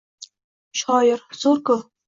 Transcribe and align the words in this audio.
—Shoir? 0.81 1.23
Zo‘r-ku! 1.43 1.81